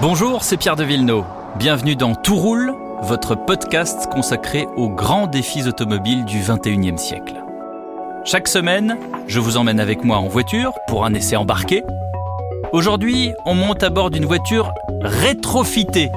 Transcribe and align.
Bonjour, 0.00 0.44
c'est 0.44 0.56
Pierre 0.56 0.76
de 0.76 0.84
Villeneuve. 0.84 1.24
Bienvenue 1.58 1.96
dans 1.96 2.14
Tout 2.14 2.36
roule, 2.36 2.72
votre 3.02 3.34
podcast 3.34 4.08
consacré 4.12 4.68
aux 4.76 4.88
grands 4.88 5.26
défis 5.26 5.66
automobiles 5.66 6.24
du 6.24 6.38
21e 6.40 6.98
siècle. 6.98 7.34
Chaque 8.24 8.46
semaine, 8.46 8.96
je 9.26 9.40
vous 9.40 9.56
emmène 9.56 9.80
avec 9.80 10.04
moi 10.04 10.18
en 10.18 10.28
voiture 10.28 10.72
pour 10.86 11.04
un 11.04 11.14
essai 11.14 11.34
embarqué. 11.34 11.82
Aujourd'hui, 12.72 13.32
on 13.44 13.54
monte 13.54 13.82
à 13.82 13.90
bord 13.90 14.10
d'une 14.10 14.24
voiture 14.24 14.72
rétrofitée. 15.02 16.10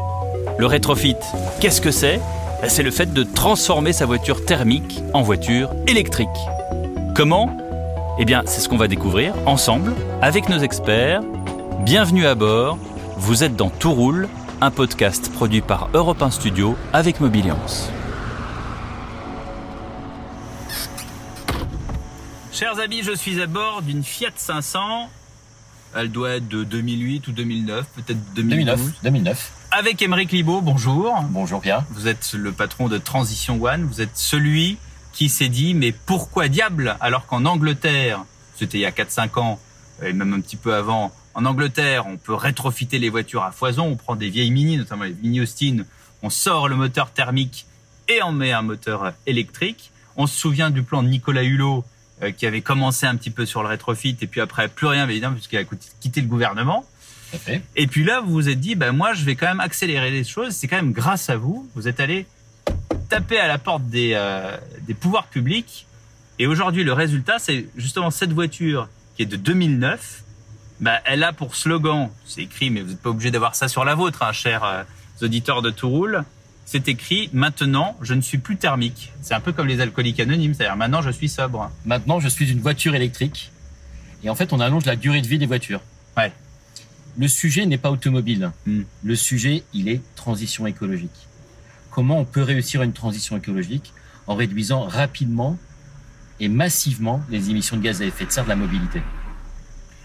Le 0.59 0.67
rétrofit, 0.67 1.15
qu'est-ce 1.59 1.81
que 1.81 1.89
c'est? 1.91 2.19
Ben, 2.61 2.69
C'est 2.69 2.83
le 2.83 2.91
fait 2.91 3.11
de 3.11 3.23
transformer 3.23 3.93
sa 3.93 4.05
voiture 4.05 4.45
thermique 4.45 5.01
en 5.15 5.23
voiture 5.23 5.71
électrique. 5.87 6.29
Comment? 7.15 7.49
Eh 8.19 8.25
bien, 8.25 8.43
c'est 8.45 8.61
ce 8.61 8.69
qu'on 8.69 8.77
va 8.77 8.87
découvrir 8.87 9.33
ensemble 9.47 9.93
avec 10.21 10.49
nos 10.49 10.59
experts. 10.59 11.21
Bienvenue 11.79 12.27
à 12.27 12.35
bord. 12.35 12.77
Vous 13.23 13.43
êtes 13.43 13.55
dans 13.55 13.69
Tout 13.69 13.93
roule, 13.93 14.27
un 14.61 14.71
podcast 14.71 15.31
produit 15.31 15.61
par 15.61 15.89
Europe 15.93 16.23
1 16.23 16.31
Studio 16.31 16.75
avec 16.91 17.19
Mobiliance. 17.19 17.91
Chers 22.51 22.79
amis, 22.79 23.03
je 23.03 23.11
suis 23.11 23.39
à 23.39 23.45
bord 23.45 23.83
d'une 23.83 24.03
Fiat 24.03 24.31
500. 24.35 25.07
Elle 25.95 26.09
doit 26.09 26.31
être 26.31 26.47
de 26.47 26.63
2008 26.63 27.27
ou 27.27 27.31
2009, 27.31 27.85
peut-être 27.95 28.33
2012. 28.33 28.65
2009. 28.65 29.03
2009. 29.03 29.51
Avec 29.69 30.01
Émeric 30.01 30.31
Libaud, 30.31 30.61
bonjour. 30.61 31.15
Bonjour 31.29 31.61
Pierre. 31.61 31.83
Vous 31.91 32.07
êtes 32.07 32.33
le 32.33 32.51
patron 32.51 32.89
de 32.89 32.97
Transition 32.97 33.63
One. 33.63 33.83
Vous 33.83 34.01
êtes 34.01 34.17
celui 34.17 34.79
qui 35.13 35.29
s'est 35.29 35.47
dit, 35.47 35.75
mais 35.75 35.91
pourquoi 35.91 36.47
diable 36.47 36.97
Alors 36.99 37.27
qu'en 37.27 37.45
Angleterre, 37.45 38.25
c'était 38.55 38.79
il 38.79 38.81
y 38.81 38.85
a 38.87 38.91
4-5 38.91 39.39
ans, 39.39 39.59
et 40.01 40.11
même 40.11 40.33
un 40.33 40.41
petit 40.41 40.57
peu 40.57 40.73
avant, 40.73 41.11
en 41.33 41.45
Angleterre, 41.45 42.07
on 42.07 42.17
peut 42.17 42.33
rétrofiter 42.33 42.99
les 42.99 43.09
voitures 43.09 43.43
à 43.43 43.51
foison. 43.51 43.85
On 43.85 43.95
prend 43.95 44.15
des 44.15 44.29
vieilles 44.29 44.51
Mini, 44.51 44.77
notamment 44.77 45.05
les 45.05 45.15
Mini 45.21 45.41
Austin. 45.41 45.83
On 46.23 46.29
sort 46.29 46.67
le 46.67 46.75
moteur 46.75 47.11
thermique 47.11 47.65
et 48.09 48.21
on 48.23 48.31
met 48.31 48.51
un 48.51 48.61
moteur 48.61 49.13
électrique. 49.25 49.91
On 50.17 50.27
se 50.27 50.37
souvient 50.37 50.69
du 50.69 50.83
plan 50.83 51.03
de 51.03 51.07
Nicolas 51.07 51.43
Hulot 51.43 51.85
euh, 52.21 52.31
qui 52.31 52.45
avait 52.45 52.61
commencé 52.61 53.05
un 53.05 53.15
petit 53.15 53.29
peu 53.29 53.45
sur 53.45 53.63
le 53.63 53.69
rétrofit 53.69 54.17
et 54.21 54.27
puis 54.27 54.41
après 54.41 54.67
plus 54.67 54.87
rien 54.87 55.07
évidemment 55.07 55.35
puisqu'il 55.35 55.57
a 55.57 55.63
quitté 55.99 56.21
le 56.21 56.27
gouvernement. 56.27 56.85
Et 57.77 57.87
puis 57.87 58.03
là, 58.03 58.19
vous 58.19 58.33
vous 58.33 58.49
êtes 58.49 58.59
dit, 58.59 58.75
ben 58.75 58.91
moi, 58.91 59.13
je 59.13 59.23
vais 59.23 59.35
quand 59.35 59.47
même 59.47 59.61
accélérer 59.61 60.11
les 60.11 60.25
choses. 60.25 60.53
C'est 60.53 60.67
quand 60.67 60.75
même 60.75 60.91
grâce 60.91 61.29
à 61.29 61.37
vous. 61.37 61.69
Vous 61.75 61.87
êtes 61.87 62.01
allé 62.01 62.25
taper 63.07 63.39
à 63.39 63.47
la 63.47 63.57
porte 63.57 63.87
des, 63.87 64.11
euh, 64.15 64.57
des 64.81 64.93
pouvoirs 64.93 65.27
publics. 65.27 65.87
Et 66.39 66.47
aujourd'hui, 66.47 66.83
le 66.83 66.91
résultat, 66.93 67.39
c'est 67.39 67.67
justement 67.77 68.11
cette 68.11 68.33
voiture 68.33 68.89
qui 69.15 69.23
est 69.23 69.27
de 69.27 69.37
2009. 69.37 70.23
Ben, 70.81 70.97
elle 71.05 71.23
a 71.23 71.31
pour 71.31 71.55
slogan, 71.55 72.09
c'est 72.25 72.41
écrit, 72.41 72.71
mais 72.71 72.81
vous 72.81 72.89
n'êtes 72.89 73.01
pas 73.01 73.11
obligé 73.11 73.29
d'avoir 73.29 73.53
ça 73.53 73.67
sur 73.67 73.85
la 73.85 73.93
vôtre, 73.93 74.23
hein, 74.23 74.31
chers 74.31 74.63
euh, 74.63 74.83
auditeurs 75.21 75.61
de 75.61 75.69
Touroule. 75.69 76.23
C'est 76.65 76.87
écrit, 76.87 77.29
maintenant, 77.33 77.95
je 78.01 78.15
ne 78.15 78.21
suis 78.21 78.39
plus 78.39 78.57
thermique. 78.57 79.13
C'est 79.21 79.35
un 79.35 79.41
peu 79.41 79.51
comme 79.51 79.67
les 79.67 79.79
alcooliques 79.79 80.19
anonymes, 80.19 80.55
c'est-à-dire 80.55 80.75
maintenant, 80.75 81.03
je 81.03 81.11
suis 81.11 81.29
sobre. 81.29 81.69
Maintenant, 81.85 82.19
je 82.19 82.27
suis 82.27 82.51
une 82.51 82.59
voiture 82.59 82.95
électrique. 82.95 83.51
Et 84.23 84.29
en 84.31 84.35
fait, 84.35 84.53
on 84.53 84.59
allonge 84.59 84.85
la 84.85 84.95
durée 84.95 85.21
de 85.21 85.27
vie 85.27 85.37
des 85.37 85.45
voitures. 85.45 85.81
Ouais. 86.17 86.31
Le 87.15 87.27
sujet 87.27 87.67
n'est 87.67 87.77
pas 87.77 87.91
automobile. 87.91 88.51
Hmm. 88.65 88.81
Le 89.03 89.15
sujet, 89.15 89.63
il 89.73 89.87
est 89.87 90.01
transition 90.15 90.65
écologique. 90.65 91.27
Comment 91.91 92.17
on 92.17 92.25
peut 92.25 92.41
réussir 92.41 92.81
une 92.81 92.93
transition 92.93 93.37
écologique 93.37 93.93
en 94.25 94.33
réduisant 94.33 94.81
rapidement 94.87 95.59
et 96.39 96.47
massivement 96.47 97.21
les 97.29 97.51
émissions 97.51 97.77
de 97.77 97.83
gaz 97.83 98.01
à 98.01 98.05
effet 98.05 98.25
de 98.25 98.31
serre 98.31 98.45
de 98.45 98.49
la 98.49 98.55
mobilité? 98.55 99.03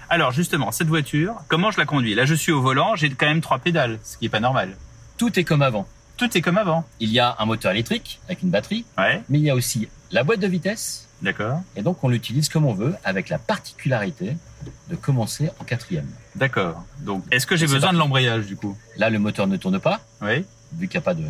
Alors 0.09 0.31
justement, 0.33 0.71
cette 0.73 0.87
voiture, 0.89 1.35
comment 1.49 1.71
je 1.71 1.79
la 1.79 1.85
conduis? 1.87 2.15
Là, 2.15 2.25
je 2.25 2.35
suis 2.35 2.53
au 2.53 2.63
volant, 2.63 2.95
j'ai 2.95 3.11
quand 3.11 3.27
même 3.27 3.41
trois 3.41 3.59
pédales, 3.59 3.99
ce 4.05 4.17
qui 4.17 4.27
est 4.27 4.31
pas 4.31 4.41
normal. 4.41 4.77
Tout 5.19 5.39
est 5.39 5.45
comme 5.45 5.63
avant. 5.63 5.87
Tout 6.17 6.37
est 6.37 6.41
comme 6.41 6.59
avant. 6.59 6.85
Il 7.01 7.11
y 7.11 7.19
a 7.19 7.35
un 7.39 7.45
moteur 7.47 7.73
électrique 7.73 8.21
avec 8.27 8.43
une 8.43 8.51
batterie, 8.51 8.85
Ouais, 8.97 9.23
mais 9.29 9.39
il 9.39 9.45
y 9.45 9.51
a 9.51 9.55
aussi 9.55 9.89
la 10.13 10.23
boîte 10.23 10.41
de 10.41 10.47
vitesse. 10.47 11.09
d'accord. 11.23 11.61
Et 11.75 11.83
donc, 11.83 12.03
on 12.05 12.09
l'utilise 12.09 12.49
comme 12.49 12.65
on 12.67 12.73
veut, 12.73 12.95
avec 13.05 13.29
la 13.29 13.39
particularité 13.39 14.37
de 14.89 14.97
commencer 14.97 15.51
en 15.59 15.65
quatrième. 15.65 16.09
D'accord. 16.37 16.85
Donc, 17.01 17.25
est-ce 17.33 17.47
que 17.47 17.57
j'ai 17.57 17.67
besoin 17.67 17.93
de 17.93 17.99
l'embrayage 17.99 18.47
du 18.47 18.57
coup? 18.57 18.77
Là, 18.97 19.11
le 19.11 19.19
moteur 19.19 19.47
ne 19.49 19.57
tourne 19.57 19.81
pas, 19.81 20.01
Oui. 20.23 20.45
vu 20.75 20.87
qu'il 20.89 20.99
n'y 20.99 21.03
a 21.03 21.05
pas 21.05 21.15
de, 21.15 21.25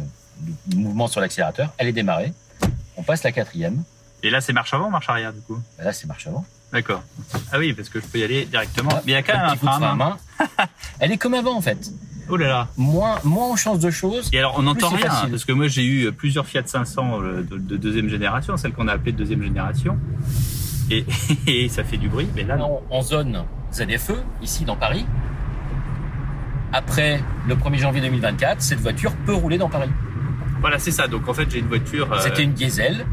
de 0.67 0.77
mouvement 0.77 1.07
sur 1.09 1.21
l'accélérateur. 1.21 1.73
Elle 1.79 1.89
est 1.89 1.93
démarrée. 1.93 2.33
On 2.99 3.03
passe 3.03 3.23
la 3.25 3.33
quatrième. 3.33 3.83
Et 4.27 4.31
là, 4.31 4.41
c'est 4.41 4.53
marche 4.53 4.75
avant, 4.75 4.91
marche 4.91 5.09
arrière 5.09 5.33
du 5.33 5.41
coup 5.41 5.57
Ben 5.79 5.85
Là, 5.85 5.93
c'est 5.93 6.07
marche 6.09 6.27
avant. 6.27 6.45
D'accord. 6.73 7.03
Ah 7.53 7.59
oui, 7.61 7.73
parce 7.73 7.89
que 7.89 8.01
je 8.01 8.07
peux 8.07 8.19
y 8.19 8.25
aller 8.25 8.45
directement. 8.45 8.91
Mais 9.07 9.13
il 9.13 9.15
y 9.15 9.15
a 9.15 9.23
quand 9.23 9.35
même 9.35 9.51
Un 9.51 9.55
frein 9.57 9.81
à 9.81 9.95
main. 9.95 10.17
Elle 10.99 11.13
est 11.13 11.17
comme 11.17 11.35
avant, 11.35 11.57
en 11.57 11.61
fait. 11.61 11.93
Oh 12.29 12.37
là 12.37 12.49
là. 12.49 12.69
Moins, 12.77 13.21
moins 13.23 13.51
on 13.53 13.55
change 13.57 13.79
de 13.79 13.89
choses. 13.91 14.29
Et 14.33 14.39
alors, 14.41 14.57
on 14.59 14.63
n'entend 14.63 14.89
rien, 14.89 14.99
facile. 15.09 15.31
parce 15.31 15.45
que 15.45 15.53
moi, 15.53 15.69
j'ai 15.69 15.85
eu 15.87 16.11
plusieurs 16.11 16.45
Fiat 16.45 16.65
500 16.67 17.21
euh, 17.23 17.43
de, 17.49 17.57
de 17.59 17.77
deuxième 17.77 18.09
génération, 18.09 18.57
celle 18.57 18.73
qu'on 18.73 18.89
a 18.89 18.95
appelée 18.95 19.13
de 19.13 19.17
deuxième 19.19 19.45
génération. 19.45 19.97
Et, 20.91 21.07
et 21.47 21.69
ça 21.69 21.85
fait 21.85 21.99
du 21.99 22.09
bruit, 22.09 22.29
mais 22.35 22.43
là, 22.43 22.57
non. 22.57 22.83
En, 22.91 23.03
zone 23.03 23.45
ZFE, 23.73 24.15
ici 24.43 24.65
dans 24.65 24.75
Paris. 24.77 25.07
Après 26.73 27.21
le 27.47 27.55
1er 27.55 27.79
janvier 27.79 28.01
2024, 28.03 28.61
cette 28.61 28.81
voiture 28.81 29.13
peut 29.25 29.35
rouler 29.35 29.57
dans 29.59 29.69
Paris. 29.69 29.91
Voilà, 30.61 30.81
c'est 30.81 30.91
ça. 30.91 31.07
Donc, 31.07 31.29
en 31.29 31.35
fait, 31.35 31.49
j'ai 31.49 31.61
une 31.61 31.69
voiture. 31.69 32.13
euh, 32.13 32.19
C'était 32.21 32.43
une 32.43 32.53
diesel 32.55 33.07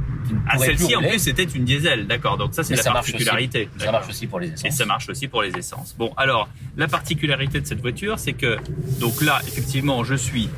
Ah, 0.49 0.57
celle-ci, 0.57 0.95
en 0.95 1.01
plus, 1.01 1.19
c'était 1.19 1.43
une 1.43 1.65
diesel. 1.65 2.07
D'accord. 2.07 2.37
Donc, 2.37 2.53
ça, 2.53 2.63
c'est 2.63 2.75
la 2.75 2.81
ça 2.83 2.91
marche 2.93 3.11
particularité. 3.11 3.69
aussi. 3.75 3.85
Ça 3.85 3.91
marche 3.91 4.09
aussi 4.09 4.27
pour 4.27 4.39
les 4.39 4.47
Et 4.49 4.53
essences. 4.53 4.75
ça 4.75 4.85
marche 4.85 5.09
aussi 5.09 5.27
pour 5.27 5.41
les 5.43 5.51
essences. 5.57 5.95
Bon, 5.97 6.11
alors, 6.17 6.49
la 6.77 6.87
particularité 6.87 7.59
de 7.61 7.65
cette 7.67 7.81
voiture, 7.81 8.19
c'est 8.19 8.33
que, 8.33 8.57
donc 8.99 9.21
là, 9.21 9.39
effectivement, 9.47 10.03
je 10.03 10.15
suis 10.15 10.49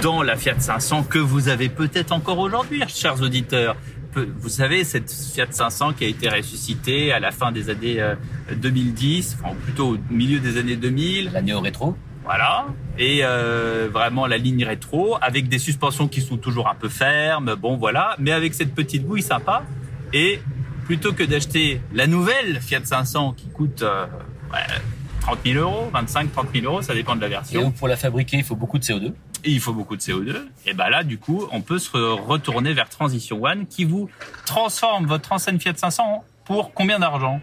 dans 0.00 0.22
la 0.22 0.36
Fiat 0.36 0.58
500 0.58 1.04
que 1.04 1.18
vous 1.18 1.48
avez 1.48 1.68
peut-être 1.68 2.12
encore 2.12 2.38
aujourd'hui, 2.38 2.82
chers 2.88 3.20
auditeurs. 3.22 3.76
Vous 4.14 4.48
savez, 4.48 4.84
cette 4.84 5.10
Fiat 5.10 5.48
500 5.50 5.92
qui 5.94 6.04
a 6.04 6.08
été 6.08 6.28
ressuscitée 6.28 7.12
à 7.12 7.18
la 7.18 7.32
fin 7.32 7.50
des 7.50 7.68
années 7.68 8.00
euh, 8.00 8.14
2010, 8.56 9.38
enfin, 9.40 9.54
ou 9.54 9.58
plutôt 9.58 9.94
au 9.94 9.98
milieu 10.08 10.38
des 10.38 10.56
années 10.56 10.76
2000. 10.76 11.30
La 11.32 11.42
néo-rétro. 11.42 11.96
Voilà. 12.24 12.66
Et 12.98 13.20
euh, 13.22 13.88
vraiment 13.92 14.26
la 14.26 14.38
ligne 14.38 14.64
rétro, 14.64 15.16
avec 15.20 15.48
des 15.48 15.58
suspensions 15.58 16.08
qui 16.08 16.20
sont 16.20 16.36
toujours 16.36 16.68
un 16.68 16.74
peu 16.74 16.88
fermes, 16.88 17.54
bon 17.54 17.76
voilà, 17.76 18.16
mais 18.18 18.32
avec 18.32 18.54
cette 18.54 18.74
petite 18.74 19.04
bouille 19.06 19.22
sympa. 19.22 19.62
Et 20.12 20.40
plutôt 20.84 21.12
que 21.12 21.22
d'acheter 21.22 21.80
la 21.92 22.06
nouvelle 22.06 22.60
Fiat 22.60 22.84
500 22.84 23.32
qui 23.36 23.48
coûte 23.48 23.82
euh, 23.82 24.06
ouais, 24.52 24.60
30 25.20 25.38
000 25.44 25.58
euros, 25.58 25.90
25, 25.92 26.32
30 26.32 26.46
000 26.54 26.66
euros, 26.66 26.82
ça 26.82 26.94
dépend 26.94 27.16
de 27.16 27.20
la 27.20 27.26
Et 27.26 27.30
version. 27.30 27.66
où 27.66 27.70
pour 27.70 27.88
la 27.88 27.96
fabriquer, 27.96 28.38
il 28.38 28.44
faut 28.44 28.56
beaucoup 28.56 28.78
de 28.78 28.84
CO2. 28.84 29.12
Et 29.46 29.50
il 29.50 29.60
faut 29.60 29.74
beaucoup 29.74 29.96
de 29.96 30.00
CO2. 30.00 30.36
Et 30.66 30.72
ben 30.72 30.88
là, 30.88 31.02
du 31.04 31.18
coup, 31.18 31.46
on 31.52 31.60
peut 31.60 31.78
se 31.78 31.96
retourner 31.96 32.72
vers 32.72 32.88
Transition 32.88 33.42
One 33.42 33.66
qui 33.66 33.84
vous 33.84 34.08
transforme 34.46 35.06
votre 35.06 35.32
ancienne 35.32 35.60
Fiat 35.60 35.74
500 35.76 36.24
pour 36.46 36.72
combien 36.72 36.98
d'argent? 36.98 37.40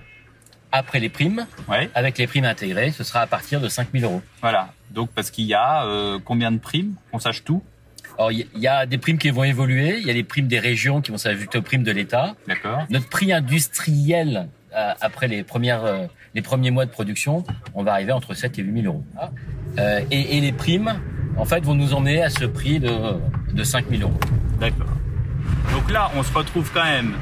Après 0.71 0.99
les 0.99 1.09
primes, 1.09 1.45
Ouais, 1.67 1.89
avec 1.95 2.17
les 2.17 2.27
primes 2.27 2.45
intégrées, 2.45 2.91
ce 2.91 3.03
sera 3.03 3.21
à 3.21 3.27
partir 3.27 3.59
de 3.59 3.67
5000 3.67 4.03
euros. 4.05 4.21
voilà. 4.41 4.69
Donc 4.91 5.09
parce 5.11 5.31
qu'il 5.31 5.45
y 5.45 5.53
a 5.53 5.85
euh, 5.85 6.19
combien 6.23 6.51
de 6.51 6.57
primes? 6.59 6.93
Qu'on 7.11 7.19
sache 7.19 7.43
tout? 7.43 7.61
Alors, 8.17 8.31
il 8.31 8.45
y- 8.55 8.67
a 8.67 8.85
des 8.85 8.97
primes 8.97 9.17
qui 9.17 9.29
vont 9.29 9.43
évoluer. 9.45 9.97
Il 9.99 10.05
y 10.05 10.09
a 10.09 10.13
les 10.13 10.23
primes 10.23 10.47
des 10.47 10.59
régions 10.59 11.01
qui 11.01 11.11
vont 11.11 11.17
s'ajouter 11.17 11.57
aux 11.57 11.61
primes 11.61 11.83
de 11.83 11.91
l'État. 11.91 12.35
D'accord. 12.47 12.85
Notre 12.89 13.07
prix 13.07 13.31
industriel, 13.33 14.49
euh, 14.75 14.93
après 15.01 15.27
les 15.29 15.43
premières, 15.43 15.83
euh, 15.85 16.05
les 16.35 16.41
premiers 16.41 16.71
mois 16.71 16.85
de 16.85 16.91
production, 16.91 17.43
on 17.73 17.83
va 17.83 17.93
arriver 17.93 18.11
entre 18.11 18.33
7 18.33 18.59
et 18.59 18.63
8 18.63 18.81
000 18.83 18.93
euros. 18.93 19.05
Et, 20.11 20.37
et 20.37 20.41
les 20.41 20.51
primes, 20.51 20.93
en 21.37 21.45
fait, 21.45 21.63
vont 21.63 21.73
nous 21.73 21.93
emmener 21.93 22.21
à 22.21 22.29
ce 22.29 22.43
prix 22.45 22.79
de, 22.79 22.91
de 23.53 23.63
5 23.63 23.85
000 23.89 24.01
euros. 24.03 24.19
D'accord. 24.59 24.87
Donc 25.71 25.89
là, 25.89 26.11
on 26.15 26.23
se 26.23 26.33
retrouve 26.33 26.69
quand 26.73 26.83
même 26.83 27.13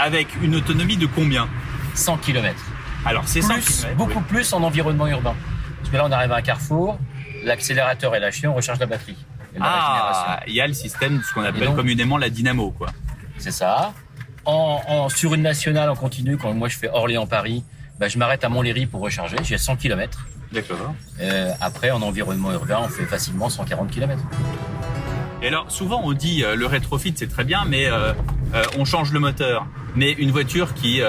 avec 0.00 0.26
une 0.42 0.56
autonomie 0.56 0.96
de 0.96 1.06
combien? 1.06 1.48
100 1.94 2.16
km. 2.18 2.54
Alors, 3.04 3.22
c'est 3.26 3.40
Plus, 3.40 3.48
100 3.48 3.60
kilomètres, 3.60 3.96
beaucoup 3.96 4.18
oui. 4.18 4.24
plus 4.28 4.52
en 4.52 4.62
environnement 4.62 5.06
urbain. 5.08 5.34
Parce 5.78 5.90
que 5.90 5.96
là, 5.96 6.04
on 6.06 6.12
arrive 6.12 6.32
à 6.32 6.36
un 6.36 6.42
carrefour, 6.42 6.98
l'accélérateur 7.44 8.14
est 8.14 8.20
lâché, 8.20 8.46
on 8.46 8.54
recharge 8.54 8.78
la 8.78 8.86
batterie. 8.86 9.16
Et 9.54 9.58
la 9.58 9.64
régénération. 9.66 10.24
Ah, 10.28 10.40
il 10.46 10.54
y 10.54 10.60
a 10.60 10.66
le 10.66 10.72
système, 10.72 11.20
ce 11.28 11.34
qu'on 11.34 11.42
appelle 11.44 11.66
donc- 11.66 11.76
communément 11.76 12.16
la 12.18 12.30
dynamo, 12.30 12.70
quoi. 12.70 12.88
C'est 13.38 13.50
ça. 13.50 13.92
En, 14.44 14.80
en- 14.88 15.08
sur 15.08 15.34
une 15.34 15.42
nationale 15.42 15.90
en 15.90 15.96
continu, 15.96 16.36
quand 16.36 16.52
moi 16.54 16.68
je 16.68 16.76
fais 16.78 16.88
Orléans-Paris, 16.88 17.64
bah, 17.98 18.08
je 18.08 18.18
m'arrête 18.18 18.44
à 18.44 18.48
Montlhéry 18.48 18.86
pour 18.86 19.00
recharger. 19.00 19.36
J'ai 19.42 19.58
100 19.58 19.76
km. 19.76 20.26
D'accord. 20.52 20.94
Euh, 21.20 21.50
après, 21.60 21.90
en 21.90 22.02
environnement 22.02 22.52
urbain, 22.52 22.78
on 22.82 22.88
fait 22.88 23.04
facilement 23.04 23.48
140 23.48 23.90
km. 23.90 24.20
Et 25.42 25.48
alors, 25.48 25.70
souvent, 25.70 26.00
on 26.04 26.12
dit 26.12 26.44
euh, 26.44 26.54
le 26.54 26.66
rétrofit, 26.66 27.12
c'est 27.16 27.26
très 27.28 27.44
bien, 27.44 27.64
mais 27.66 27.86
euh, 27.86 28.12
on 28.78 28.84
change 28.84 29.12
le 29.12 29.18
moteur. 29.20 29.66
Mais 29.96 30.12
une 30.12 30.30
voiture 30.30 30.72
qui 30.74 31.00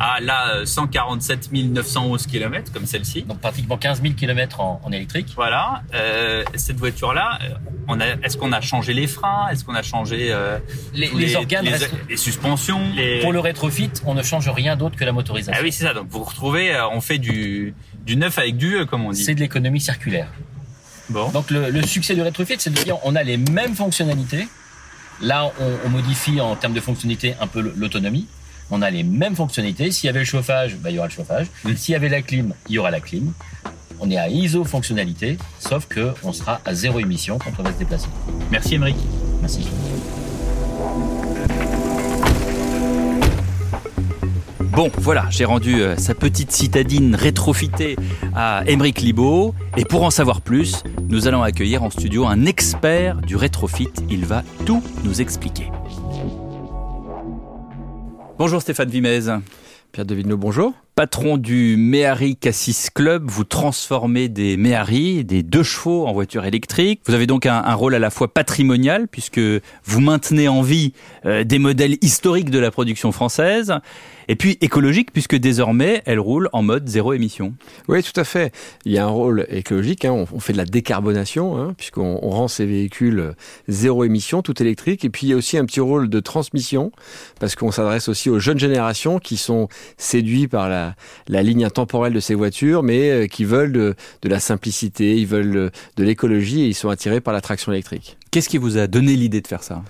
a 0.00 0.20
là 0.20 0.54
euh, 0.56 0.64
147 0.66 1.50
911 1.52 2.26
km, 2.26 2.72
comme 2.72 2.86
celle-ci, 2.86 3.22
Donc 3.22 3.40
pratiquement 3.40 3.76
15 3.76 4.02
000 4.02 4.14
km 4.14 4.60
en, 4.60 4.80
en 4.84 4.92
électrique. 4.92 5.28
voilà, 5.34 5.82
euh, 5.94 6.44
cette 6.54 6.76
voiture-là, 6.76 7.38
euh, 7.42 7.54
on 7.88 8.00
a, 8.00 8.06
est-ce 8.22 8.36
qu'on 8.36 8.52
a 8.52 8.60
changé 8.60 8.92
les 8.94 9.06
freins? 9.06 9.48
Est-ce 9.50 9.64
qu'on 9.64 9.74
a 9.74 9.82
changé 9.82 10.28
euh, 10.30 10.58
Les, 10.94 11.34
organes 11.36 11.64
les, 11.64 11.70
restent- 11.72 11.90
les 12.08 12.16
suspensions. 12.16 12.80
Pour 13.22 13.32
le 13.32 13.40
rétrofit, 13.40 13.90
on 14.04 14.14
ne 14.14 14.22
change 14.22 14.48
rien 14.48 14.76
d'autre 14.76 14.96
que 14.96 15.04
la 15.04 15.12
motorisation. 15.12 15.58
Ah 15.58 15.62
oui, 15.64 15.72
c'est 15.72 15.84
ça. 15.84 15.94
Donc 15.94 16.06
vous 16.10 16.22
retrouvez, 16.22 16.74
euh, 16.74 16.88
on 16.90 17.00
fait 17.00 17.18
du, 17.18 17.74
du 18.04 18.16
neuf 18.16 18.38
avec 18.38 18.56
du 18.56 18.68
vieux, 18.68 18.84
comme 18.86 19.04
on 19.04 19.10
dit. 19.12 19.24
C'est 19.24 19.34
de 19.34 19.40
l'économie 19.40 19.80
circulaire. 19.80 20.28
Bon. 21.10 21.30
Donc 21.30 21.50
le, 21.50 21.70
le 21.70 21.82
succès 21.86 22.14
du 22.14 22.22
rétrofit, 22.22 22.56
c'est 22.58 22.70
de 22.72 22.82
dire 22.82 22.98
on 23.04 23.16
a 23.16 23.22
les 23.22 23.36
mêmes 23.38 23.74
fonctionnalités. 23.74 24.46
Là, 25.22 25.50
on, 25.58 25.86
on 25.86 25.88
modifie 25.88 26.40
en 26.40 26.54
termes 26.54 26.74
de 26.74 26.80
fonctionnalité 26.80 27.34
un 27.40 27.46
peu 27.46 27.60
l'autonomie. 27.76 28.26
On 28.70 28.82
a 28.82 28.90
les 28.90 29.02
mêmes 29.02 29.34
fonctionnalités. 29.34 29.90
S'il 29.90 30.06
y 30.06 30.10
avait 30.10 30.20
le 30.20 30.24
chauffage, 30.24 30.76
bah, 30.76 30.90
il 30.90 30.96
y 30.96 30.98
aura 30.98 31.08
le 31.08 31.12
chauffage. 31.12 31.46
Mm. 31.64 31.74
S'il 31.74 31.92
y 31.92 31.96
avait 31.96 32.08
la 32.08 32.22
clim, 32.22 32.54
il 32.68 32.74
y 32.74 32.78
aura 32.78 32.90
la 32.90 33.00
clim. 33.00 33.32
On 34.00 34.10
est 34.10 34.16
à 34.16 34.28
ISO 34.28 34.64
fonctionnalité, 34.64 35.38
sauf 35.58 35.86
que 35.86 36.12
on 36.22 36.32
sera 36.32 36.60
à 36.64 36.74
zéro 36.74 37.00
émission 37.00 37.38
quand 37.38 37.50
on 37.58 37.62
va 37.62 37.72
se 37.72 37.78
déplacer. 37.78 38.06
Merci 38.50 38.76
Émeric. 38.76 38.96
Merci. 39.40 39.66
Bon, 44.78 44.92
voilà, 44.98 45.26
j'ai 45.30 45.44
rendu 45.44 45.82
euh, 45.82 45.96
sa 45.96 46.14
petite 46.14 46.52
citadine 46.52 47.16
rétrofitée 47.16 47.96
à 48.36 48.62
Émeric 48.68 49.00
Libaud. 49.00 49.52
Et 49.76 49.84
pour 49.84 50.04
en 50.04 50.10
savoir 50.10 50.40
plus, 50.40 50.84
nous 51.08 51.26
allons 51.26 51.42
accueillir 51.42 51.82
en 51.82 51.90
studio 51.90 52.26
un 52.26 52.46
expert 52.46 53.16
du 53.16 53.34
rétrofit. 53.34 53.88
Il 54.08 54.24
va 54.24 54.44
tout 54.66 54.80
nous 55.02 55.20
expliquer. 55.20 55.64
Bonjour 58.38 58.62
Stéphane 58.62 58.88
Vimez. 58.88 59.22
Pierre 59.90 60.06
de 60.06 60.14
Villeneuve, 60.14 60.38
bonjour. 60.38 60.72
Patron 60.94 61.38
du 61.38 61.76
Méhari 61.76 62.36
Cassis 62.36 62.88
Club, 62.88 63.24
vous 63.26 63.42
transformez 63.42 64.28
des 64.28 64.56
Méhari, 64.56 65.24
des 65.24 65.42
deux 65.42 65.64
chevaux 65.64 66.06
en 66.06 66.12
voiture 66.12 66.44
électrique. 66.44 67.00
Vous 67.06 67.14
avez 67.14 67.26
donc 67.26 67.46
un, 67.46 67.56
un 67.56 67.74
rôle 67.74 67.96
à 67.96 67.98
la 67.98 68.10
fois 68.10 68.32
patrimonial, 68.32 69.08
puisque 69.08 69.40
vous 69.40 70.00
maintenez 70.00 70.46
en 70.46 70.62
vie 70.62 70.92
euh, 71.26 71.42
des 71.42 71.58
modèles 71.58 71.96
historiques 72.00 72.50
de 72.50 72.60
la 72.60 72.70
production 72.70 73.10
française, 73.10 73.74
et 74.28 74.36
puis 74.36 74.58
écologique, 74.60 75.12
puisque 75.12 75.36
désormais 75.36 76.02
elle 76.06 76.20
roule 76.20 76.48
en 76.52 76.62
mode 76.62 76.88
zéro 76.88 77.12
émission. 77.12 77.54
Oui, 77.88 78.02
tout 78.02 78.18
à 78.20 78.24
fait. 78.24 78.52
Il 78.84 78.92
y 78.92 78.98
a 78.98 79.04
un 79.04 79.08
rôle 79.08 79.46
écologique. 79.48 80.04
hein. 80.04 80.12
On, 80.12 80.26
on 80.32 80.40
fait 80.40 80.52
de 80.52 80.58
la 80.58 80.64
décarbonation, 80.64 81.58
hein, 81.58 81.74
puisqu'on 81.76 82.18
on 82.22 82.30
rend 82.30 82.48
ces 82.48 82.66
véhicules 82.66 83.20
euh, 83.20 83.32
zéro 83.68 84.04
émission, 84.04 84.42
tout 84.42 84.62
électrique. 84.62 85.04
Et 85.04 85.10
puis 85.10 85.26
il 85.26 85.30
y 85.30 85.32
a 85.32 85.36
aussi 85.36 85.56
un 85.58 85.64
petit 85.64 85.80
rôle 85.80 86.08
de 86.08 86.20
transmission, 86.20 86.92
parce 87.40 87.54
qu'on 87.54 87.70
s'adresse 87.70 88.08
aussi 88.08 88.30
aux 88.30 88.38
jeunes 88.38 88.58
générations 88.58 89.18
qui 89.18 89.36
sont 89.36 89.68
séduits 89.96 90.48
par 90.48 90.68
la, 90.68 90.94
la 91.28 91.42
ligne 91.42 91.64
intemporelle 91.64 92.12
de 92.12 92.20
ces 92.20 92.34
voitures, 92.34 92.82
mais 92.82 93.10
euh, 93.10 93.26
qui 93.26 93.44
veulent 93.44 93.72
de, 93.72 93.94
de 94.22 94.28
la 94.28 94.40
simplicité, 94.40 95.16
ils 95.16 95.26
veulent 95.26 95.52
de, 95.52 95.70
de 95.96 96.04
l'écologie 96.04 96.62
et 96.62 96.66
ils 96.66 96.74
sont 96.74 96.90
attirés 96.90 97.20
par 97.20 97.32
la 97.34 97.40
traction 97.40 97.72
électrique. 97.72 98.16
Qu'est-ce 98.30 98.48
qui 98.48 98.58
vous 98.58 98.76
a 98.76 98.86
donné 98.86 99.16
l'idée 99.16 99.40
de 99.40 99.46
faire 99.46 99.62
ça? 99.62 99.82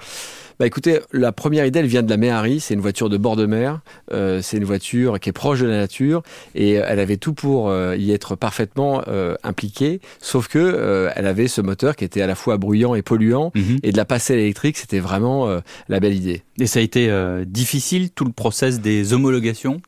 Bah 0.58 0.66
écoutez, 0.66 0.98
la 1.12 1.30
première 1.30 1.64
idée, 1.66 1.78
elle 1.78 1.86
vient 1.86 2.02
de 2.02 2.10
la 2.10 2.16
Méhari. 2.16 2.58
C'est 2.58 2.74
une 2.74 2.80
voiture 2.80 3.08
de 3.08 3.16
bord 3.16 3.36
de 3.36 3.46
mer. 3.46 3.78
Euh, 4.12 4.42
c'est 4.42 4.56
une 4.56 4.64
voiture 4.64 5.20
qui 5.20 5.28
est 5.28 5.32
proche 5.32 5.60
de 5.60 5.68
la 5.68 5.76
nature 5.76 6.24
et 6.56 6.72
elle 6.72 6.98
avait 6.98 7.16
tout 7.16 7.32
pour 7.32 7.70
euh, 7.70 7.94
y 7.96 8.10
être 8.10 8.34
parfaitement 8.34 9.02
euh, 9.06 9.36
impliquée. 9.44 10.00
Sauf 10.20 10.48
que 10.48 10.58
euh, 10.58 11.10
elle 11.14 11.28
avait 11.28 11.46
ce 11.46 11.60
moteur 11.60 11.94
qui 11.94 12.04
était 12.04 12.22
à 12.22 12.26
la 12.26 12.34
fois 12.34 12.56
bruyant 12.56 12.96
et 12.96 13.02
polluant. 13.02 13.52
Et 13.84 13.92
de 13.92 13.96
la 13.96 14.04
passer 14.04 14.32
à 14.32 14.36
l'électrique, 14.36 14.78
c'était 14.78 14.98
vraiment 14.98 15.48
euh, 15.48 15.60
la 15.88 16.00
belle 16.00 16.14
idée. 16.14 16.42
Et 16.58 16.66
ça 16.66 16.80
a 16.80 16.82
été 16.82 17.08
euh, 17.08 17.44
difficile, 17.46 18.10
tout 18.10 18.24
le 18.24 18.32
process 18.32 18.80
des 18.80 19.12
homologations? 19.12 19.80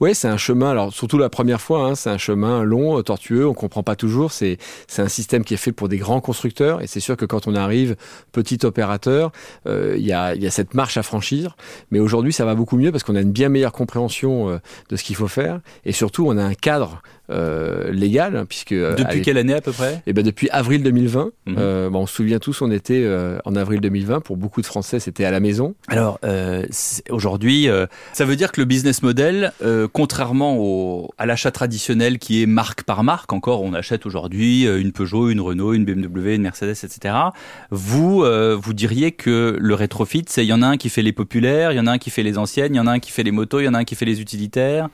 Oui, 0.00 0.12
c'est 0.12 0.26
un 0.26 0.36
chemin. 0.36 0.70
Alors 0.70 0.92
surtout 0.92 1.18
la 1.18 1.28
première 1.28 1.60
fois, 1.60 1.86
hein, 1.86 1.94
c'est 1.94 2.10
un 2.10 2.18
chemin 2.18 2.64
long, 2.64 2.98
euh, 2.98 3.02
tortueux. 3.02 3.46
On 3.46 3.54
comprend 3.54 3.84
pas 3.84 3.94
toujours. 3.94 4.32
C'est 4.32 4.58
c'est 4.88 5.02
un 5.02 5.08
système 5.08 5.44
qui 5.44 5.54
est 5.54 5.56
fait 5.56 5.70
pour 5.70 5.88
des 5.88 5.98
grands 5.98 6.20
constructeurs. 6.20 6.82
Et 6.82 6.88
c'est 6.88 6.98
sûr 6.98 7.16
que 7.16 7.26
quand 7.26 7.46
on 7.46 7.54
arrive 7.54 7.94
petit 8.32 8.58
opérateur, 8.64 9.30
euh, 9.68 9.94
il 9.96 10.04
y 10.04 10.12
a 10.12 10.15
il 10.34 10.42
y 10.42 10.46
a 10.46 10.50
cette 10.50 10.74
marche 10.74 10.96
à 10.96 11.02
franchir. 11.02 11.56
Mais 11.90 12.00
aujourd'hui, 12.00 12.32
ça 12.32 12.44
va 12.44 12.54
beaucoup 12.54 12.76
mieux 12.76 12.92
parce 12.92 13.04
qu'on 13.04 13.16
a 13.16 13.20
une 13.20 13.32
bien 13.32 13.48
meilleure 13.48 13.72
compréhension 13.72 14.48
euh, 14.48 14.58
de 14.88 14.96
ce 14.96 15.04
qu'il 15.04 15.16
faut 15.16 15.28
faire. 15.28 15.60
Et 15.84 15.92
surtout, 15.92 16.26
on 16.26 16.36
a 16.36 16.42
un 16.42 16.54
cadre 16.54 17.02
euh, 17.30 17.90
légal, 17.92 18.36
hein, 18.36 18.44
puisque 18.48 18.72
euh, 18.72 18.94
Depuis 18.94 19.22
quelle 19.22 19.38
année 19.38 19.54
à 19.54 19.60
peu 19.60 19.72
près? 19.72 20.02
Eh 20.06 20.12
ben 20.12 20.22
depuis 20.24 20.48
avril 20.50 20.82
2020, 20.82 21.30
Mhm. 21.46 21.56
euh, 21.58 21.90
bon, 21.90 22.00
on 22.00 22.06
se 22.06 22.14
souvient 22.14 22.38
tous, 22.38 22.62
on 22.62 22.70
était 22.70 23.02
euh, 23.04 23.38
en 23.44 23.56
avril 23.56 23.80
2020. 23.80 24.20
Pour 24.20 24.36
beaucoup 24.36 24.60
de 24.60 24.66
Français, 24.66 25.00
c'était 25.00 25.24
à 25.24 25.30
la 25.30 25.40
maison. 25.40 25.74
Alors 25.88 26.18
euh, 26.24 26.64
aujourd'hui, 27.10 27.68
euh, 27.68 27.86
ça 28.12 28.24
veut 28.24 28.36
dire 28.36 28.52
que 28.52 28.60
le 28.60 28.64
business 28.64 29.02
model, 29.02 29.52
euh, 29.62 29.88
contrairement 29.92 30.56
au, 30.58 31.10
à 31.18 31.26
l'achat 31.26 31.50
traditionnel 31.50 32.18
qui 32.18 32.42
est 32.42 32.46
marque 32.46 32.82
par 32.82 33.02
marque, 33.04 33.32
encore 33.32 33.62
on 33.62 33.74
achète 33.74 34.06
aujourd'hui 34.06 34.64
une 34.64 34.92
Peugeot, 34.92 35.30
une 35.30 35.40
Renault, 35.40 35.74
une 35.74 35.84
BMW, 35.84 36.34
une 36.36 36.42
Mercedes, 36.42 36.70
etc. 36.82 37.14
Vous, 37.70 38.22
euh, 38.24 38.56
vous 38.60 38.72
diriez 38.72 39.12
que 39.12 39.56
le 39.58 39.74
rétrofit, 39.74 40.24
c'est 40.28 40.44
il 40.44 40.48
y 40.48 40.52
en 40.52 40.62
a 40.62 40.66
un 40.66 40.76
qui 40.76 40.88
fait 40.88 41.02
les 41.02 41.12
populaires, 41.12 41.72
il 41.72 41.76
y 41.76 41.80
en 41.80 41.86
a 41.86 41.92
un 41.92 41.98
qui 41.98 42.10
fait 42.10 42.22
les 42.22 42.38
anciennes, 42.38 42.74
il 42.74 42.78
y 42.78 42.80
en 42.80 42.86
a 42.86 42.92
un 42.92 42.98
qui 42.98 43.10
fait 43.10 43.22
les 43.22 43.30
motos, 43.32 43.60
il 43.60 43.64
y 43.64 43.68
en 43.68 43.74
a 43.74 43.78
un 43.78 43.84
qui 43.84 43.94
fait 43.94 44.04
les 44.04 44.20
utilitaires. 44.20 44.88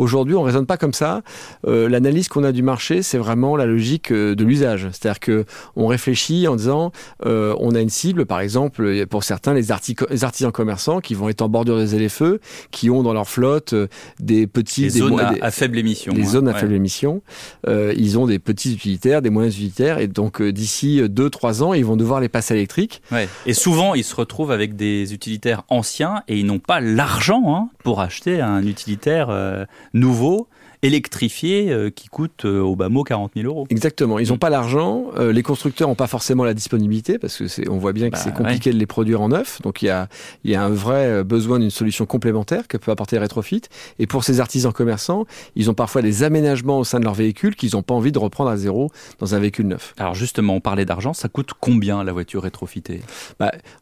Aujourd'hui, 0.00 0.34
on 0.34 0.42
raisonne 0.42 0.64
pas 0.64 0.78
comme 0.78 0.94
ça. 0.94 1.20
Euh, 1.66 1.86
L'analyse 1.88 2.28
qu'on 2.28 2.42
a 2.42 2.52
du 2.52 2.62
marché, 2.62 3.02
c'est 3.02 3.18
vraiment 3.18 3.54
la 3.54 3.66
logique 3.66 4.10
euh, 4.12 4.34
de 4.34 4.44
l'usage. 4.44 4.88
C'est-à-dire 4.92 5.20
que 5.20 5.44
on 5.76 5.86
réfléchit 5.86 6.48
en 6.48 6.56
disant, 6.56 6.90
euh, 7.26 7.54
on 7.60 7.74
a 7.74 7.80
une 7.80 7.90
cible, 7.90 8.24
par 8.24 8.40
exemple, 8.40 9.06
pour 9.06 9.24
certains 9.24 9.52
les, 9.52 9.68
arti- 9.70 9.94
les 10.08 10.24
artisans 10.24 10.50
commerçants 10.52 11.00
qui 11.00 11.12
vont 11.14 11.28
être 11.28 11.42
en 11.42 11.50
bordure 11.50 11.76
des 11.76 11.98
LFE, 11.98 12.38
qui 12.70 12.88
ont 12.88 13.02
dans 13.02 13.12
leur 13.12 13.28
flotte 13.28 13.74
des 14.18 14.46
petits, 14.46 14.84
Les 14.84 14.90
des 14.90 14.98
zones 15.00 15.20
à, 15.20 15.34
des- 15.34 15.40
à 15.42 15.50
faible 15.50 15.76
émission. 15.76 16.14
les 16.14 16.22
hein. 16.22 16.30
zones 16.30 16.48
à 16.48 16.52
Ouais. 16.52 16.60
faible 16.60 16.72
émission. 16.72 17.20
Euh, 17.68 17.92
ils 17.96 18.18
ont 18.18 18.26
des 18.26 18.38
petits 18.38 18.72
utilitaires, 18.72 19.20
des 19.20 19.28
moyens 19.30 19.54
utilitaires, 19.54 19.98
et 19.98 20.08
donc 20.08 20.40
d'ici 20.42 21.02
2-3 21.02 21.62
ans, 21.62 21.74
ils 21.74 21.84
vont 21.84 21.96
devoir 21.98 22.20
les 22.20 22.30
passer 22.30 22.54
électriques. 22.54 23.02
Ouais. 23.12 23.28
Et 23.44 23.52
souvent, 23.52 23.94
ils 23.94 24.04
se 24.04 24.14
retrouvent 24.16 24.50
avec 24.50 24.76
des 24.76 25.12
utilitaires 25.12 25.62
anciens 25.68 26.22
et 26.26 26.38
ils 26.38 26.46
n'ont 26.46 26.58
pas 26.58 26.80
l'argent 26.80 27.42
hein, 27.54 27.68
pour 27.84 28.00
acheter 28.00 28.40
un 28.40 28.66
utilitaire 28.66 29.28
euh, 29.30 29.64
nouveau, 29.92 30.48
électrifié, 30.82 31.70
euh, 31.70 31.90
qui 31.90 32.08
coûte 32.08 32.44
euh, 32.44 32.60
au 32.60 32.74
bas 32.76 32.88
mot 32.88 33.04
40 33.04 33.32
000 33.36 33.46
euros. 33.46 33.66
Exactement. 33.70 34.18
Ils 34.18 34.28
n'ont 34.28 34.36
Mm. 34.36 34.38
pas 34.38 34.50
l'argent. 34.50 35.04
euh, 35.18 35.32
les 35.32 35.42
constructeurs 35.42 35.88
n'ont 35.88 35.94
pas 35.94 36.06
forcément 36.06 36.44
la 36.44 36.54
disponibilité 36.54 37.18
parce 37.18 37.36
que 37.36 37.46
c'est, 37.48 37.68
on 37.68 37.78
voit 37.78 37.92
bien 37.92 38.08
que 38.08 38.12
Bah, 38.14 38.20
c'est 38.22 38.32
compliqué 38.34 38.72
de 38.72 38.78
les 38.78 38.86
produire 38.86 39.20
en 39.20 39.28
neuf. 39.28 39.60
Donc 39.62 39.82
il 39.82 39.86
y 39.86 39.90
a, 39.90 40.08
il 40.44 40.50
y 40.50 40.54
a 40.54 40.62
un 40.64 40.70
vrai 40.70 41.06
euh, 41.06 41.24
besoin 41.24 41.58
d'une 41.58 41.70
solution 41.70 42.06
complémentaire 42.06 42.66
que 42.68 42.76
peut 42.76 42.90
apporter 42.90 43.18
Retrofit. 43.18 43.62
Et 43.98 44.06
pour 44.06 44.24
ces 44.24 44.40
artisans 44.40 44.72
commerçants, 44.72 45.26
ils 45.56 45.68
ont 45.70 45.74
parfois 45.74 46.02
des 46.02 46.22
aménagements 46.22 46.78
au 46.78 46.84
sein 46.84 46.98
de 46.98 47.04
leur 47.04 47.14
véhicule 47.14 47.56
qu'ils 47.56 47.70
n'ont 47.74 47.82
pas 47.82 47.94
envie 47.94 48.12
de 48.12 48.18
reprendre 48.18 48.50
à 48.50 48.56
zéro 48.56 48.90
dans 49.18 49.34
un 49.34 49.38
véhicule 49.38 49.66
neuf. 49.66 49.94
Alors 49.98 50.14
justement, 50.14 50.54
on 50.54 50.60
parlait 50.60 50.84
d'argent, 50.86 51.12
ça 51.12 51.28
coûte 51.28 51.50
combien 51.60 52.02
la 52.04 52.12
voiture 52.12 52.42
rétrofitée 52.42 53.00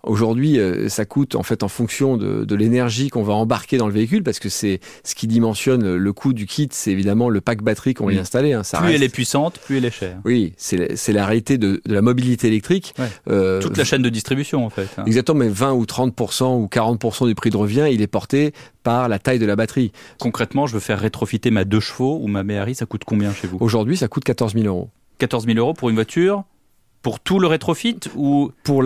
Aujourd'hui, 0.03 0.59
euh, 0.59 0.89
ça 0.89 1.05
coûte 1.05 1.35
en 1.35 1.43
fait 1.43 1.63
en 1.63 1.69
fonction 1.69 2.17
de, 2.17 2.45
de 2.45 2.55
l'énergie 2.55 3.09
qu'on 3.11 3.23
va 3.23 3.35
embarquer 3.35 3.77
dans 3.79 3.87
le 3.87 3.93
véhicule 3.93 4.23
parce 4.23 4.39
que 4.39 4.49
c'est 4.49 4.81
ce 5.05 5.15
qui 5.15 5.27
dimensionne 5.27 5.97
le 5.97 6.13
coût 6.13 6.33
du 6.33 6.47
kit, 6.47 6.69
c'est 6.73 6.88
évidemment 6.91 7.29
le 7.29 7.41
pack 7.41 7.63
batterie 7.63 7.95
qu'on 7.95 8.11
Mm. 8.11 8.19
installer. 8.19 8.53
hein. 8.53 8.63
Ça 8.63 8.79
Plus 8.79 8.87
reste- 8.87 8.97
elle 8.97 9.03
est 9.03 9.09
puissante, 9.09 9.59
plus 9.65 9.79
elle 9.79 9.85
est 9.85 9.91
chère. 9.91 10.17
Oui, 10.25 10.55
c'est 10.57 10.77
la- 11.13 11.27
réalité 11.27 11.59
de, 11.59 11.81
de 11.85 11.95
la 11.95 12.03
mobilité 12.03 12.47
électrique. 12.49 12.95
Ouais. 12.99 13.07
Euh, 13.31 13.61
Toute 13.61 13.77
la 13.77 13.85
chaîne 13.85 14.03
de 14.03 14.09
distribution 14.09 14.65
en 14.65 14.71
fait. 14.71 14.89
hein. 14.97 15.05
Exactement, 15.07 15.39
mais 15.41 15.49
20 15.49 15.73
ou 15.75 15.85
30% 15.87 16.57
ou 16.61 16.67
40% 16.67 17.27
du 17.27 17.35
prix 17.35 17.51
de 17.51 17.57
revient, 17.57 17.87
il 17.91 18.01
est 18.03 18.07
porté 18.07 18.53
par 18.83 19.09
la 19.09 19.19
taille 19.19 19.39
de 19.39 19.47
la 19.47 19.57
batterie. 19.57 19.93
Concrètement, 20.19 20.67
je 20.67 20.75
veux 20.75 20.81
faire 20.81 20.99
rétrofiter 21.01 21.51
ma 21.51 21.65
deux 21.65 21.81
chevaux 21.81 22.19
ou 22.23 22.27
ma 22.29 22.43
Méhari, 22.43 22.75
ça 22.75 22.87
coûte 22.87 23.03
combien 23.05 23.33
chez 23.35 23.47
vous? 23.47 23.59
Aujourd'hui, 23.61 23.97
ça 23.97 24.09
coûte 24.09 24.25
14 24.25 24.55
000 24.55 24.67
euros. 24.67 24.89
14 25.19 25.47
000 25.47 25.59
euros 25.59 25.75
pour 25.75 25.89
une 25.91 25.97
voiture 25.97 26.45
Pour 27.03 27.21
tout 27.21 27.39
le 27.39 27.47
rétrofit 27.47 27.99
ou? 28.17 28.51
Pour 28.65 28.83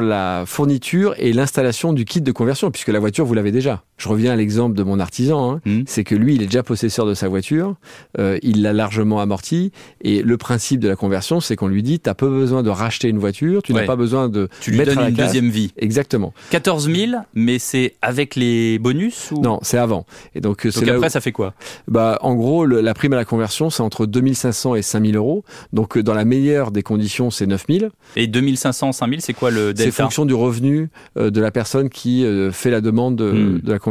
la 0.00 0.44
fourniture 0.46 1.14
et 1.18 1.32
l'installation 1.32 1.92
du 1.94 2.04
kit 2.04 2.20
de 2.20 2.30
conversion, 2.32 2.70
puisque 2.70 2.88
la 2.88 2.98
voiture, 2.98 3.24
vous 3.24 3.32
l'avez 3.34 3.50
déjà. 3.52 3.82
Je 3.98 4.08
reviens 4.08 4.32
à 4.32 4.36
l'exemple 4.36 4.76
de 4.76 4.82
mon 4.82 5.00
artisan. 5.00 5.52
hein. 5.52 5.60
Hmm. 5.64 5.82
C'est 5.86 6.04
que 6.04 6.14
lui, 6.14 6.34
il 6.34 6.42
est 6.42 6.46
déjà 6.46 6.62
possesseur 6.62 7.06
de 7.06 7.14
sa 7.14 7.28
voiture, 7.28 7.76
euh, 8.18 8.38
il 8.42 8.60
l'a 8.62 8.72
largement 8.72 9.20
amorti, 9.20 9.72
et 10.02 10.22
le 10.22 10.36
principe 10.36 10.80
de 10.80 10.88
la 10.88 10.96
conversion, 10.96 11.40
c'est 11.40 11.56
qu'on 11.56 11.68
lui 11.68 11.82
dit, 11.82 11.98
t'as 11.98 12.14
pas 12.14 12.28
besoin 12.28 12.62
de 12.62 12.68
racheter 12.70 13.08
une 13.08 13.18
voiture, 13.18 13.62
tu 13.62 13.72
Ouais. 13.72 13.80
n'as 13.80 13.86
pas 13.86 13.96
besoin 13.96 14.28
de 14.28 14.48
tu 14.60 14.70
lui 14.70 14.78
mettre 14.78 14.92
à 14.92 14.94
donnes 14.96 15.04
la 15.04 15.10
une 15.10 15.16
deuxième 15.16 15.48
vie 15.48 15.72
Exactement. 15.78 16.34
14 16.50 16.90
000, 16.90 17.12
mais 17.34 17.58
c'est 17.58 17.94
avec 18.02 18.36
les 18.36 18.78
bonus 18.78 19.30
ou... 19.32 19.40
Non, 19.40 19.58
c'est 19.62 19.78
avant. 19.78 20.04
Et 20.34 20.40
donc, 20.40 20.60
c'est 20.64 20.74
Donc 20.74 20.86
là 20.86 20.92
où- 20.92 20.96
après, 20.96 21.08
ça 21.10 21.20
fait 21.22 21.32
quoi? 21.32 21.54
Bah, 21.88 22.18
en 22.20 22.34
gros, 22.34 22.66
le- 22.66 22.80
la 22.82 22.92
prime 22.94 23.14
à 23.14 23.16
la 23.16 23.24
conversion, 23.24 23.70
c'est 23.70 23.82
entre 23.82 24.04
2500 24.06 24.74
et 24.74 24.82
5000 24.82 25.16
euros. 25.16 25.42
Donc, 25.72 25.96
euh, 25.96 26.02
dans 26.02 26.14
la 26.14 26.24
meilleure 26.26 26.70
des 26.70 26.82
conditions, 26.82 27.30
c'est 27.30 27.46
9000. 27.46 27.90
Et 28.16 28.26
2500, 28.26 28.92
5000, 28.92 29.20
c'est 29.22 29.32
quoi 29.32 29.50
le 29.50 29.68
C'est 29.68 29.84
delta? 29.84 30.02
fonction 30.02 30.26
du 30.26 30.34
revenu 30.34 30.90
euh, 31.16 31.30
de 31.30 31.40
la 31.40 31.50
personne 31.50 31.88
qui 31.88 32.24
euh, 32.24 32.52
fait 32.52 32.70
la 32.70 32.80
demande 32.82 33.16
de, 33.16 33.32
Hmm. 33.32 33.58
de 33.60 33.72
la 33.72 33.78
conversion. 33.78 33.85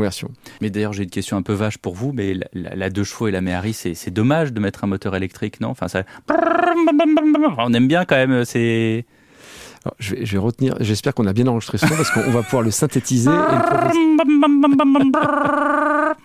Mais 0.61 0.69
d'ailleurs, 0.69 0.93
j'ai 0.93 1.03
une 1.03 1.09
question 1.09 1.37
un 1.37 1.41
peu 1.41 1.53
vache 1.53 1.77
pour 1.77 1.95
vous, 1.95 2.11
mais 2.13 2.33
la, 2.33 2.45
la- 2.53 2.75
la 2.75 2.89
deux 2.89 3.03
chevaux 3.03 3.27
et 3.27 3.31
la 3.31 3.41
Méhari, 3.41 3.73
c'est 3.73 3.93
c'est 3.95 4.11
dommage 4.11 4.53
de 4.53 4.59
mettre 4.59 4.83
un 4.83 4.87
moteur 4.87 5.15
électrique, 5.15 5.59
non? 5.61 5.69
Enfin, 5.69 5.87
ça... 5.87 6.03
On 7.57 7.73
aime 7.73 7.87
bien 7.87 8.05
quand 8.05 8.15
même, 8.15 8.45
c'est... 8.45 9.05
Alors, 9.85 9.95
je, 9.99 10.15
vais, 10.15 10.25
je 10.25 10.31
vais 10.31 10.37
retenir, 10.39 10.75
j'espère 10.79 11.13
qu'on 11.13 11.27
a 11.27 11.33
bien 11.33 11.45
enregistré 11.47 11.77
ce 11.77 11.85
son 11.87 11.95
parce 11.95 12.09
qu'on 12.09 12.31
va 12.31 12.41
pouvoir 12.41 12.63
le 12.63 12.71
synthétiser. 12.71 13.29
Et 13.29 13.33
le 13.33 13.61
proposer. 13.61 13.99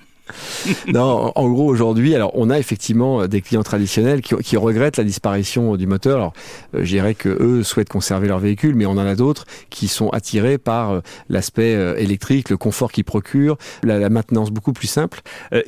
non, 0.89 1.33
en, 1.35 1.49
gros, 1.49 1.69
aujourd'hui, 1.69 2.15
alors 2.15 2.33
on 2.35 2.51
a 2.51 2.59
effectivement 2.59 3.23
euh, 3.23 3.27
des 3.27 3.41
clients 3.41 3.63
traditionnels 3.63 4.21
qui, 4.21 4.57
regrettent 4.57 4.97
la 4.97 5.05
disparition 5.05 5.77
du 5.77 5.87
moteur. 5.87 6.17
Alors, 6.17 6.33
euh, 6.75 6.81
je 6.85 6.89
dirais 6.89 7.15
que 7.15 7.29
eux 7.29 7.63
souhaitent 7.63 7.89
conserver 7.89 8.29
leur 8.29 8.39
véhicule, 8.39 8.75
mais 8.75 8.87
on 8.87 8.93
en 8.93 8.99
a 8.99 9.15
d'autres 9.15 9.47
qui 9.71 9.89
sont 9.89 10.11
attirés 10.11 10.59
par 10.59 10.91
euh, 10.91 11.01
l'aspect 11.29 11.73
électrique, 12.01 12.51
le 12.51 12.57
confort 12.57 12.93
qu'il 12.93 13.05
procure, 13.05 13.57
la, 13.83 14.11
maintenance 14.11 14.51
beaucoup 14.51 14.73
plus 14.73 14.89
simple. 14.89 15.21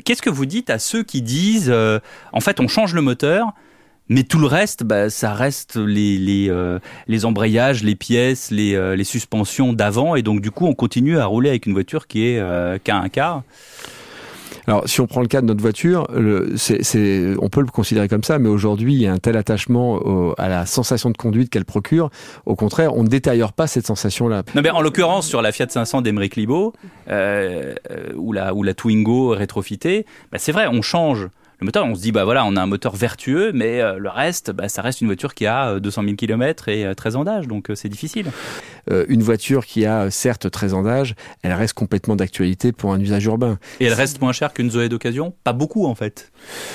Qu'est-ce 0.04 0.22
que 0.22 0.30
vous 0.30 0.46
dites 0.46 0.70
à 0.70 0.78
ceux 0.78 1.02
qui 1.02 1.22
disent, 1.22 1.72
en 2.32 2.40
fait, 2.40 2.60
on 2.60 2.68
change 2.68 2.94
le 2.94 3.02
moteur, 3.02 3.52
Mais 4.08 4.24
tout 4.24 4.38
le 4.38 4.46
reste, 4.46 4.82
bah, 4.82 5.10
ça 5.10 5.32
reste 5.32 5.76
les, 5.76 6.50
embrayages, 7.24 7.82
les 7.84 7.94
pièces, 7.94 8.50
les, 8.50 8.96
les 8.96 9.04
suspensions 9.04 9.72
d'avant. 9.72 10.16
Et 10.16 10.22
donc, 10.22 10.40
du 10.40 10.50
coup, 10.50 10.66
on 10.66 10.74
continue 10.74 11.18
à 11.18 11.26
rouler 11.26 11.50
avec 11.50 11.66
une 11.66 11.72
voiture 11.72 12.06
qui 12.06 12.26
est 12.26 12.38
euh, 12.38 12.78
qu'à 12.82 12.96
un 12.96 13.08
quart? 13.08 13.42
Alors, 14.66 14.88
si 14.88 15.00
on 15.00 15.06
prend 15.06 15.20
le 15.20 15.26
cas 15.26 15.40
de 15.40 15.46
notre 15.46 15.60
voiture, 15.60 16.06
on 16.10 17.48
peut 17.48 17.60
le 17.60 17.66
considérer 17.72 18.08
comme 18.08 18.24
ça, 18.24 18.38
mais 18.38 18.48
aujourd'hui, 18.48 18.94
il 18.94 19.00
y 19.00 19.06
a 19.06 19.12
un 19.12 19.18
tel 19.18 19.36
attachement 19.36 20.34
à 20.38 20.48
la 20.48 20.66
sensation 20.66 21.10
de 21.10 21.16
conduite 21.16 21.50
qu'elle 21.50 21.64
procure. 21.64 22.10
Au 22.46 22.54
contraire, 22.54 22.96
on 22.96 23.02
ne 23.02 23.08
détaille 23.08 23.42
pas 23.50 23.66
cette 23.66 23.86
sensation-là. 23.86 24.42
Non, 24.54 24.62
mais 24.62 24.70
en 24.70 24.80
l'occurrence, 24.80 25.26
sur 25.26 25.42
la 25.42 25.52
Fiat 25.52 25.66
500 25.68 26.02
d'Emeric 26.02 26.36
Libo, 26.36 26.72
euh, 27.08 27.74
ou, 28.16 28.32
la, 28.32 28.54
ou 28.54 28.62
la 28.62 28.74
Twingo 28.74 29.30
rétrofitée, 29.30 30.06
bah, 30.30 30.38
c'est 30.38 30.52
vrai, 30.52 30.66
on 30.68 30.82
change 30.82 31.28
le 31.62 31.66
moteur, 31.66 31.86
on 31.86 31.94
se 31.94 32.00
dit, 32.00 32.10
bah 32.10 32.24
voilà, 32.24 32.44
on 32.44 32.56
a 32.56 32.60
un 32.60 32.66
moteur 32.66 32.96
vertueux, 32.96 33.52
mais 33.54 33.80
euh, 33.80 33.96
le 33.96 34.08
reste, 34.08 34.50
bah, 34.50 34.68
ça 34.68 34.82
reste 34.82 35.00
une 35.00 35.06
voiture 35.06 35.34
qui 35.34 35.46
a 35.46 35.78
200 35.78 36.02
000 36.02 36.16
km 36.16 36.68
et 36.68 36.92
13 36.94 37.16
ans 37.16 37.24
d'âge, 37.24 37.46
donc 37.46 37.70
c'est 37.74 37.88
difficile. 37.88 38.26
Euh, 38.90 39.04
une 39.08 39.22
voiture 39.22 39.64
qui 39.64 39.86
a 39.86 40.10
certes 40.10 40.50
13 40.50 40.74
ans 40.74 40.82
d'âge, 40.82 41.14
elle 41.42 41.52
reste 41.52 41.74
complètement 41.74 42.16
d'actualité 42.16 42.72
pour 42.72 42.92
un 42.92 43.00
usage 43.00 43.24
urbain. 43.26 43.58
Et 43.78 43.84
elle 43.84 43.92
reste 43.92 44.20
moins 44.20 44.32
chère 44.32 44.52
qu'une 44.52 44.70
Zoé 44.70 44.88
d'occasion? 44.88 45.34
Pas 45.44 45.52
beaucoup 45.52 45.86
en 45.86 45.94
fait. 45.94 46.32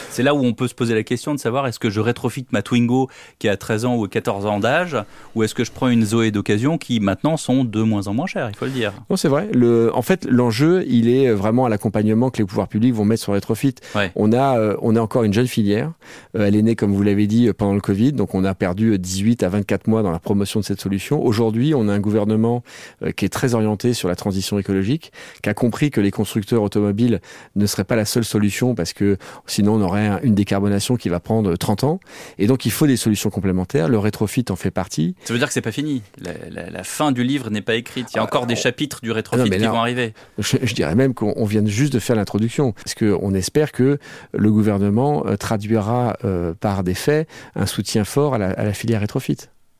C'est 0.09 0.23
là 0.23 0.33
où 0.33 0.39
on 0.43 0.53
peut 0.53 0.67
se 0.67 0.73
poser 0.73 0.95
la 0.95 1.03
question 1.03 1.33
de 1.33 1.39
savoir 1.39 1.67
est-ce 1.67 1.79
que 1.79 1.89
je 1.89 1.99
rétrofite 1.99 2.51
ma 2.53 2.61
Twingo 2.61 3.09
qui 3.39 3.49
a 3.49 3.57
13 3.57 3.85
ans 3.85 3.95
ou 3.97 4.07
14 4.07 4.45
ans 4.45 4.59
d'âge, 4.59 4.95
ou 5.35 5.43
est-ce 5.43 5.53
que 5.53 5.65
je 5.65 5.71
prends 5.71 5.89
une 5.89 6.05
Zoé 6.05 6.31
d'occasion 6.31 6.77
qui 6.77 7.01
maintenant 7.01 7.35
sont 7.35 7.65
de 7.65 7.81
moins 7.81 8.07
en 8.07 8.13
moins 8.13 8.27
chères, 8.27 8.49
il 8.49 8.55
faut 8.55 8.65
le 8.65 8.71
dire. 8.71 8.93
Non, 9.09 9.17
c'est 9.17 9.27
vrai. 9.27 9.49
Le, 9.53 9.91
en 9.93 10.01
fait, 10.01 10.25
l'enjeu, 10.29 10.85
il 10.87 11.09
est 11.09 11.31
vraiment 11.31 11.65
à 11.65 11.69
l'accompagnement 11.69 12.29
que 12.29 12.37
les 12.37 12.45
pouvoirs 12.45 12.69
publics 12.69 12.93
vont 12.93 13.05
mettre 13.05 13.23
sur 13.23 13.33
Retrofit. 13.33 13.75
On 14.15 14.31
a, 14.31 14.57
euh, 14.57 14.76
on 14.81 14.95
a 14.95 15.01
encore 15.01 15.23
une 15.23 15.33
jeune 15.33 15.47
filière. 15.47 15.91
Euh, 16.35 16.45
elle 16.45 16.55
est 16.55 16.61
née, 16.61 16.75
comme 16.75 16.93
vous 16.93 17.03
l'avez 17.03 17.27
dit, 17.27 17.49
pendant 17.57 17.73
le 17.73 17.81
Covid, 17.81 18.13
donc 18.13 18.35
on 18.35 18.43
a 18.43 18.53
perdu 18.53 18.97
18 18.97 19.43
à 19.43 19.49
24 19.49 19.87
mois 19.87 20.03
dans 20.03 20.11
la 20.11 20.19
promotion 20.19 20.59
de 20.59 20.65
cette 20.65 20.81
solution. 20.81 21.23
Aujourd'hui, 21.23 21.73
on 21.75 21.87
a 21.87 21.93
un 21.93 21.99
gouvernement 21.99 22.63
euh, 23.03 23.11
qui 23.11 23.25
est 23.25 23.29
très 23.29 23.53
orienté 23.53 23.93
sur 23.93 24.07
la 24.07 24.15
transition 24.15 24.59
écologique, 24.59 25.11
qui 25.41 25.49
a 25.49 25.53
compris 25.53 25.91
que 25.91 26.01
les 26.01 26.11
constructeurs 26.11 26.61
automobiles 26.61 27.21
ne 27.55 27.65
seraient 27.65 27.83
pas 27.83 27.95
la 27.95 28.05
seule 28.05 28.25
solution 28.25 28.75
parce 28.75 28.93
que 28.93 29.17
sinon 29.45 29.75
on 29.75 29.81
aurait 29.81 30.19
une 30.23 30.35
décarbonation 30.35 30.95
qui 30.95 31.09
va 31.09 31.19
prendre 31.19 31.55
30 31.55 31.83
ans. 31.83 31.99
Et 32.37 32.47
donc 32.47 32.65
il 32.65 32.71
faut 32.71 32.87
des 32.87 32.97
solutions 32.97 33.29
complémentaires. 33.29 33.89
Le 33.89 33.99
rétrofit 33.99 34.45
en 34.49 34.55
fait 34.55 34.71
partie. 34.71 35.15
Ça 35.23 35.33
veut 35.33 35.39
dire 35.39 35.47
que 35.47 35.53
c'est 35.53 35.61
pas 35.61 35.71
fini. 35.71 36.01
La, 36.21 36.83
fin 36.83 37.11
du 37.11 37.23
livre 37.23 37.49
n'est 37.49 37.61
pas 37.61 37.75
écrite. 37.75 38.07
Il 38.13 38.17
y 38.17 38.19
a 38.19 38.23
encore 38.23 38.45
des 38.45 38.55
chapitres 38.55 38.99
du 39.01 39.11
rétrofit 39.11 39.49
ah 39.51 39.57
qui 39.57 39.65
vont 39.65 39.79
arriver. 39.79 40.13
Je, 40.37 40.57
je 40.61 40.73
dirais 40.73 40.95
même 40.95 41.13
qu'on 41.13 41.45
vient 41.45 41.65
juste 41.65 41.93
de 41.93 41.99
faire 41.99 42.15
l'introduction 42.15 42.71
parce 42.71 42.95
qu'on 42.95 43.33
espère 43.33 43.71
que 43.71 43.97
le 44.33 44.51
gouvernement 44.51 44.66
euh, 44.67 45.35
traduira 45.37 46.17
euh, 46.23 46.53
par 46.53 46.83
des 46.83 46.93
faits 46.93 47.27
un 47.55 47.65
soutien 47.65 48.03
fort 48.03 48.35
à 48.35 48.37
la, 48.37 48.49
à 48.51 48.63
la 48.63 48.73
filière 48.73 49.01
rétrofit. 49.01 49.37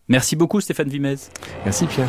Merci 0.07 0.35
beaucoup 0.35 0.61
Stéphane 0.61 0.89
Vimez. 0.89 1.15
Merci 1.65 1.85
Pierre. 1.85 2.07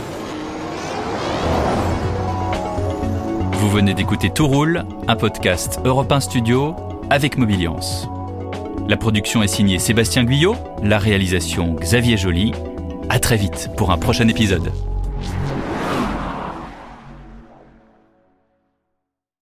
Vous 3.52 3.70
venez 3.70 3.94
d'écouter 3.94 4.30
Tout 4.30 4.46
roule, 4.46 4.84
un 5.08 5.16
podcast 5.16 5.80
Europe 5.84 6.10
1 6.12 6.20
Studio 6.20 6.76
avec 7.10 7.36
Mobiliance. 7.36 8.08
La 8.88 8.96
production 8.96 9.42
est 9.42 9.48
signée 9.48 9.78
Sébastien 9.78 10.24
Guyot, 10.24 10.56
la 10.82 10.98
réalisation 10.98 11.74
Xavier 11.74 12.16
Joly. 12.16 12.52
À 13.10 13.18
très 13.18 13.36
vite 13.36 13.68
pour 13.76 13.90
un 13.90 13.98
prochain 13.98 14.28
épisode. 14.28 14.70